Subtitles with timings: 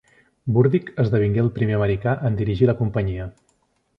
[0.53, 3.29] Burdick esdevingué el primer americà en dirigir la companyia.